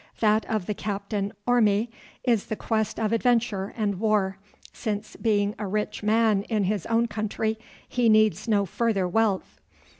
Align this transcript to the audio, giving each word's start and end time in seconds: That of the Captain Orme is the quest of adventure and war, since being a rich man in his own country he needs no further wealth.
That 0.19 0.45
of 0.49 0.65
the 0.65 0.73
Captain 0.73 1.31
Orme 1.45 1.87
is 2.23 2.47
the 2.47 2.55
quest 2.55 2.99
of 2.99 3.13
adventure 3.13 3.71
and 3.77 3.99
war, 3.99 4.39
since 4.73 5.15
being 5.15 5.53
a 5.59 5.67
rich 5.67 6.01
man 6.01 6.41
in 6.49 6.63
his 6.63 6.87
own 6.87 7.07
country 7.07 7.59
he 7.87 8.09
needs 8.09 8.47
no 8.47 8.65
further 8.65 9.07
wealth. 9.07 9.61